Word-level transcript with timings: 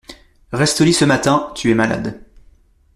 Reste 0.51 0.81
au 0.81 0.83
lit 0.83 0.95
ce 0.95 1.05
matin, 1.05 1.51
tu 1.53 1.69
es 1.69 1.75
malade. 1.75 2.23